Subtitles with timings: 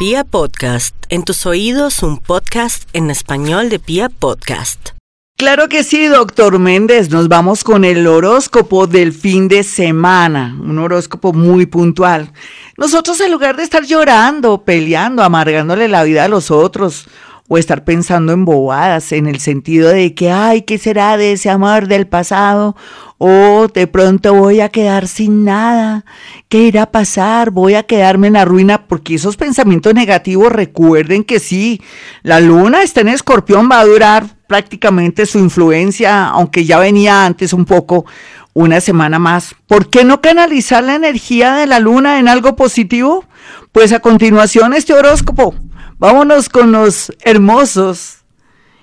[0.00, 4.92] Pia Podcast, en tus oídos un podcast en español de Pia Podcast.
[5.36, 7.10] Claro que sí, doctor Méndez.
[7.10, 12.32] Nos vamos con el horóscopo del fin de semana, un horóscopo muy puntual.
[12.78, 17.06] Nosotros en lugar de estar llorando, peleando, amargándole la vida a los otros,
[17.52, 21.50] o estar pensando en bobadas en el sentido de que, ay, ¿qué será de ese
[21.50, 22.74] amor del pasado?
[23.22, 26.06] O de pronto voy a quedar sin nada.
[26.48, 27.50] ¿Qué irá a pasar?
[27.50, 31.82] Voy a quedarme en la ruina porque esos pensamientos negativos, recuerden que sí,
[32.22, 37.52] la luna está en escorpión, va a durar prácticamente su influencia, aunque ya venía antes
[37.52, 38.06] un poco,
[38.54, 39.54] una semana más.
[39.66, 43.26] ¿Por qué no canalizar la energía de la luna en algo positivo?
[43.70, 45.54] Pues a continuación este horóscopo
[46.00, 48.19] Vámonos con los hermosos,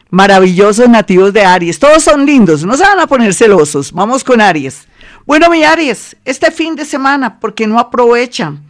[0.10, 1.80] maravillosos nativos de Aries.
[1.80, 3.92] Todos son lindos, no se van a poner celosos.
[3.92, 4.88] Vamos con Aries.
[5.26, 8.68] Bueno, mi Aries, este fin de semana, ¿por qué no aprovechan?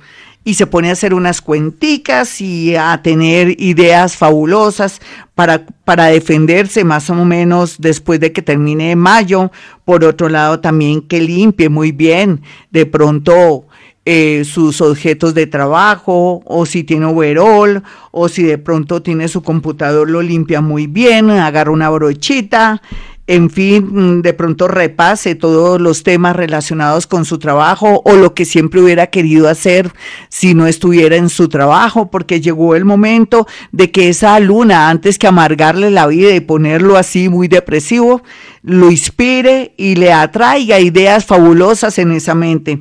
[0.47, 5.01] y se pone a hacer unas cuenticas y a tener ideas fabulosas
[5.35, 9.51] para, para defenderse más o menos después de que termine mayo.
[9.83, 12.43] Por otro lado, también que limpie muy bien.
[12.71, 13.67] De pronto
[14.09, 19.43] eh, sus objetos de trabajo, o si tiene overall, o si de pronto tiene su
[19.43, 22.81] computador, lo limpia muy bien, agarra una brochita,
[23.29, 28.45] en fin, de pronto repase todos los temas relacionados con su trabajo o lo que
[28.45, 29.91] siempre hubiera querido hacer
[30.29, 35.19] si no estuviera en su trabajo, porque llegó el momento de que esa luna, antes
[35.19, 38.23] que amargarle la vida y ponerlo así muy depresivo,
[38.63, 42.79] lo inspire y le atraiga ideas fabulosas en esa mente.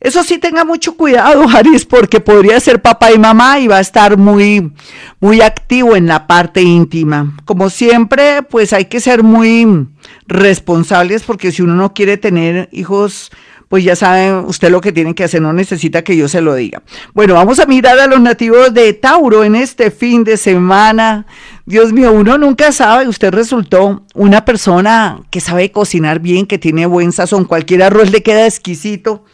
[0.00, 3.80] Eso sí, tenga mucho cuidado, Aries, porque podría ser papá y mamá y va a
[3.80, 4.72] estar muy,
[5.20, 7.36] muy activo en la parte íntima.
[7.44, 9.88] Como siempre, pues hay que ser muy
[10.26, 13.30] responsables porque si uno no quiere tener hijos,
[13.68, 16.54] pues ya saben usted lo que tiene que hacer, no necesita que yo se lo
[16.54, 16.82] diga.
[17.12, 21.26] Bueno, vamos a mirar a los nativos de Tauro en este fin de semana.
[21.66, 26.86] Dios mío, uno nunca sabe, usted resultó una persona que sabe cocinar bien, que tiene
[26.86, 29.24] buen sazón, cualquier arroz le queda exquisito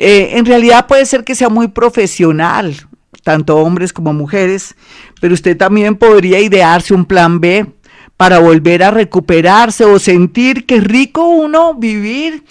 [0.00, 2.76] eh, en realidad puede ser que sea muy profesional,
[3.24, 4.76] tanto hombres como mujeres,
[5.20, 7.66] pero usted también podría idearse un plan B
[8.16, 12.44] para volver a recuperarse o sentir que es rico uno vivir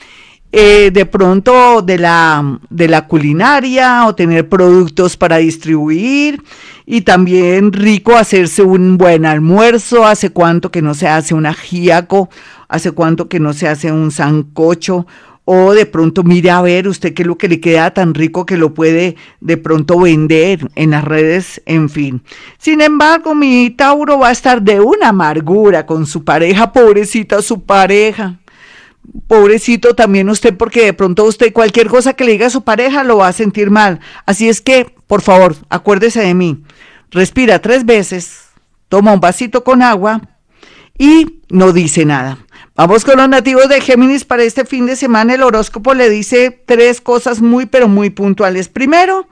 [0.51, 6.43] eh, de pronto de la, de la culinaria o tener productos para distribuir
[6.85, 12.29] y también rico hacerse un buen almuerzo, hace cuánto que no se hace un ajíaco,
[12.67, 15.05] hace cuánto que no se hace un sancocho
[15.49, 18.45] o de pronto mire a ver usted qué es lo que le queda tan rico
[18.45, 22.21] que lo puede de pronto vender en las redes, en fin.
[22.57, 27.61] Sin embargo, mi Tauro va a estar de una amargura con su pareja, pobrecita su
[27.63, 28.39] pareja.
[29.29, 33.05] Pobrecito también usted, porque de pronto usted cualquier cosa que le diga a su pareja
[33.05, 34.01] lo va a sentir mal.
[34.25, 36.61] Así es que, por favor, acuérdese de mí.
[37.09, 38.49] Respira tres veces,
[38.89, 40.19] toma un vasito con agua
[40.97, 42.37] y no dice nada.
[42.77, 45.33] Vamos con los nativos de Géminis para este fin de semana.
[45.33, 48.69] El horóscopo le dice tres cosas muy, pero muy puntuales.
[48.69, 49.27] Primero,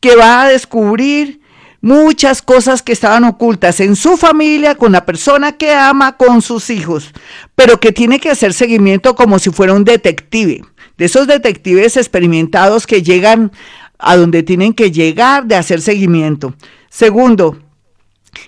[0.00, 1.40] que va a descubrir
[1.80, 6.68] muchas cosas que estaban ocultas en su familia, con la persona que ama, con sus
[6.68, 7.12] hijos,
[7.54, 10.64] pero que tiene que hacer seguimiento como si fuera un detective,
[10.98, 13.52] de esos detectives experimentados que llegan
[14.00, 16.56] a donde tienen que llegar de hacer seguimiento.
[16.88, 17.56] Segundo,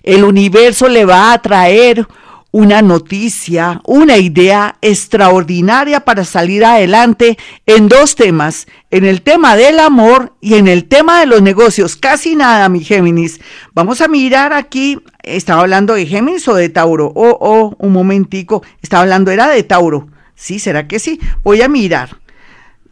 [0.02, 2.08] el universo le va a traer
[2.52, 9.80] una noticia, una idea extraordinaria para salir adelante en dos temas, en el tema del
[9.80, 11.96] amor y en el tema de los negocios.
[11.96, 13.40] Casi nada, mi Géminis.
[13.72, 17.10] Vamos a mirar aquí, estaba hablando de Géminis o de Tauro.
[17.14, 20.08] Oh, oh, un momentico, estaba hablando, era de Tauro.
[20.34, 21.20] Sí, ¿será que sí?
[21.42, 22.18] Voy a mirar.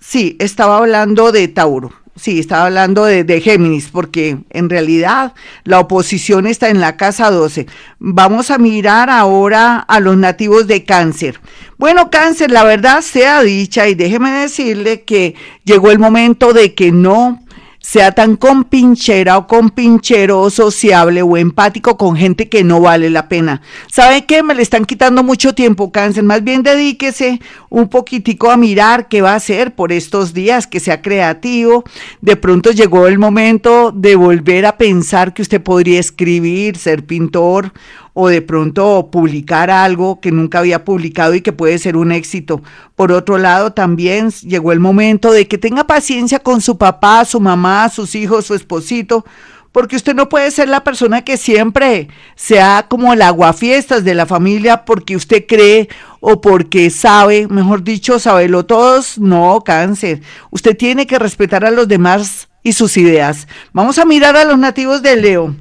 [0.00, 1.93] Sí, estaba hablando de Tauro.
[2.20, 5.32] Sí, estaba hablando de, Géminis, porque en realidad
[5.64, 7.66] la oposición está en la casa 12.
[7.98, 11.41] Vamos a mirar ahora a los nativos de cáncer.
[11.78, 16.92] Bueno, cáncer, la verdad sea dicha, y déjeme decirle que llegó el momento de que
[16.92, 17.41] no
[17.90, 23.28] sea tan compinchera o compinchero o sociable o empático con gente que no vale la
[23.28, 23.62] pena.
[23.88, 24.44] ¿Sabe qué?
[24.44, 26.22] Me le están quitando mucho tiempo, cáncer.
[26.22, 30.78] Más bien dedíquese un poquitico a mirar qué va a hacer por estos días, que
[30.78, 31.82] sea creativo.
[32.20, 37.72] De pronto llegó el momento de volver a pensar que usted podría escribir, ser pintor
[38.20, 42.62] o de pronto publicar algo que nunca había publicado y que puede ser un éxito.
[42.94, 47.40] Por otro lado, también llegó el momento de que tenga paciencia con su papá, su
[47.40, 49.25] mamá, sus hijos, su esposito,
[49.72, 54.26] porque usted no puede ser la persona que siempre sea como el aguafiestas de la
[54.26, 55.88] familia porque usted cree
[56.20, 60.20] o porque sabe, mejor dicho, sabelo todos, no, cáncer.
[60.50, 63.49] Usted tiene que respetar a los demás y sus ideas.
[63.72, 65.55] Vamos a mirar a los nativos de Leo.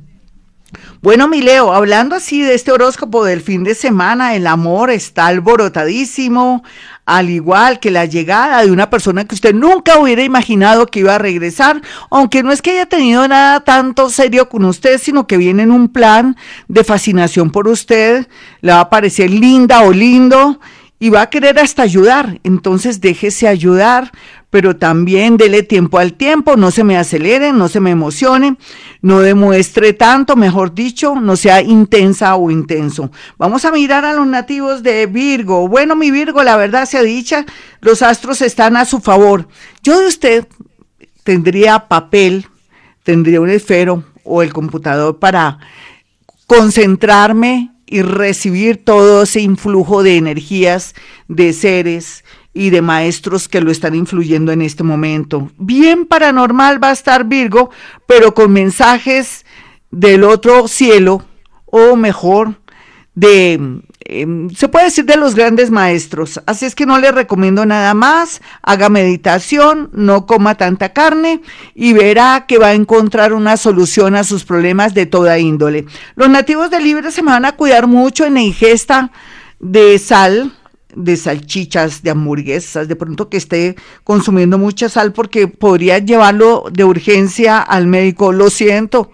[1.01, 5.27] Bueno, mi Leo, hablando así de este horóscopo del fin de semana, el amor está
[5.27, 6.61] alborotadísimo,
[7.05, 11.15] al igual que la llegada de una persona que usted nunca hubiera imaginado que iba
[11.15, 11.81] a regresar,
[12.11, 15.71] aunque no es que haya tenido nada tanto serio con usted, sino que viene en
[15.71, 16.35] un plan
[16.67, 18.27] de fascinación por usted,
[18.59, 20.59] le va a parecer linda o lindo
[20.99, 22.41] y va a querer hasta ayudar.
[22.43, 24.11] Entonces déjese ayudar,
[24.49, 28.57] pero también dele tiempo al tiempo, no se me acelere, no se me emocione,
[29.01, 33.11] no demuestre tanto, mejor dicho, no sea intensa o intenso.
[33.37, 35.67] Vamos a mirar a los nativos de Virgo.
[35.67, 37.45] Bueno, mi Virgo, la verdad sea dicha,
[37.81, 39.47] los astros están a su favor.
[39.83, 40.47] Yo de usted
[41.23, 42.47] tendría papel,
[43.03, 45.59] tendría un esfero o el computador para
[46.47, 50.95] concentrarme y recibir todo ese influjo de energías,
[51.27, 52.23] de seres
[52.59, 55.50] y de maestros que lo están influyendo en este momento.
[55.57, 57.69] Bien paranormal va a estar Virgo,
[58.06, 59.45] pero con mensajes
[59.91, 61.23] del otro cielo,
[61.65, 62.56] o mejor,
[63.15, 66.41] de Em, se puede decir de los grandes maestros.
[66.47, 68.41] Así es que no le recomiendo nada más.
[68.63, 71.41] Haga meditación, no coma tanta carne
[71.75, 75.85] y verá que va a encontrar una solución a sus problemas de toda índole.
[76.15, 79.11] Los nativos de Libre se me van a cuidar mucho en la ingesta
[79.59, 80.53] de sal,
[80.95, 86.83] de salchichas, de hamburguesas, de pronto que esté consumiendo mucha sal porque podría llevarlo de
[86.83, 88.31] urgencia al médico.
[88.31, 89.12] Lo siento,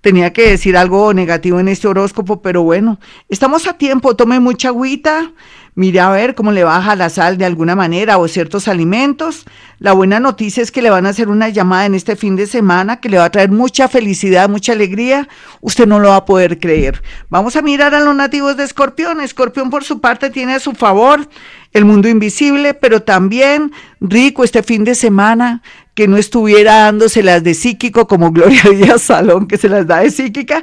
[0.00, 2.98] tenía que decir algo negativo en este horóscopo, pero bueno,
[3.28, 5.32] estamos a tiempo, tome mucha agüita,
[5.74, 9.44] mire a ver cómo le baja la sal de alguna manera o ciertos alimentos.
[9.78, 12.46] La buena noticia es que le van a hacer una llamada en este fin de
[12.46, 15.28] semana que le va a traer mucha felicidad, mucha alegría.
[15.60, 17.02] Usted no lo va a poder creer.
[17.28, 19.20] Vamos a mirar a los nativos de Escorpión.
[19.20, 21.28] Escorpión por su parte tiene a su favor
[21.72, 25.60] el mundo invisible, pero también rico este fin de semana
[25.94, 30.10] que no estuviera dándoselas de psíquico como Gloria Díaz Salón, que se las da de
[30.10, 30.62] psíquica,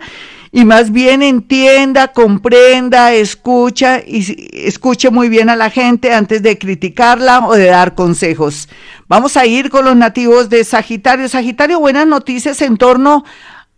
[0.52, 6.58] y más bien entienda, comprenda, escucha y escuche muy bien a la gente antes de
[6.58, 8.68] criticarla o de dar consejos.
[9.08, 11.30] Vamos a ir con los nativos de Sagitario.
[11.30, 13.24] Sagitario, buenas noticias en torno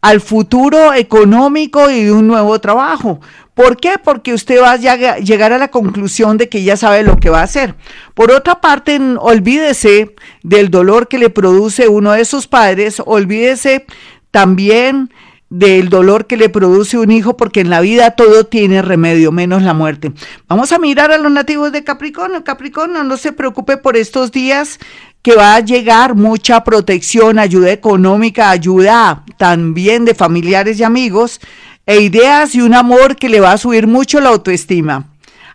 [0.01, 3.21] al futuro económico y de un nuevo trabajo.
[3.53, 3.99] ¿Por qué?
[4.03, 7.41] Porque usted va a llegar a la conclusión de que ya sabe lo que va
[7.41, 7.75] a hacer.
[8.15, 13.85] Por otra parte, olvídese del dolor que le produce uno de sus padres, olvídese
[14.31, 15.11] también
[15.53, 19.61] del dolor que le produce un hijo, porque en la vida todo tiene remedio, menos
[19.61, 20.11] la muerte.
[20.47, 22.43] Vamos a mirar a los nativos de Capricornio.
[22.43, 24.79] Capricornio, no se preocupe por estos días
[25.21, 31.39] que va a llegar mucha protección, ayuda económica, ayuda también de familiares y amigos
[31.85, 35.05] e ideas y un amor que le va a subir mucho la autoestima.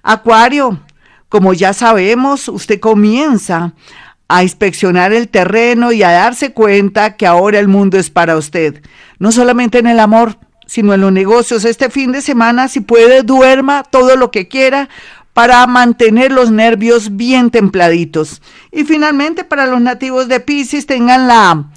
[0.04, 0.78] Acuario,
[1.28, 3.72] como ya sabemos, usted comienza
[4.28, 8.82] a inspeccionar el terreno y a darse cuenta que ahora el mundo es para usted,
[9.18, 11.64] no solamente en el amor, sino en los negocios.
[11.64, 14.88] Este fin de semana, si puede, duerma todo lo que quiera
[15.32, 18.42] para mantener los nervios bien templaditos.
[18.70, 21.70] Y finalmente, para los nativos de Pisces, tengan la